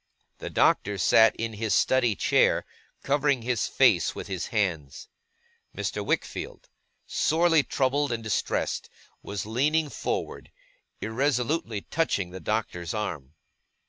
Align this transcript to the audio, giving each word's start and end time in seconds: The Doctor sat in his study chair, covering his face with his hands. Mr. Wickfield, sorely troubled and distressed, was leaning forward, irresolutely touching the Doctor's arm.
The 0.39 0.49
Doctor 0.49 0.97
sat 0.97 1.35
in 1.35 1.53
his 1.53 1.75
study 1.75 2.15
chair, 2.15 2.65
covering 3.03 3.43
his 3.43 3.67
face 3.67 4.15
with 4.15 4.25
his 4.25 4.47
hands. 4.47 5.07
Mr. 5.77 6.03
Wickfield, 6.03 6.69
sorely 7.05 7.61
troubled 7.61 8.11
and 8.11 8.23
distressed, 8.23 8.89
was 9.21 9.45
leaning 9.45 9.89
forward, 9.89 10.49
irresolutely 11.01 11.81
touching 11.81 12.31
the 12.31 12.39
Doctor's 12.39 12.95
arm. 12.95 13.35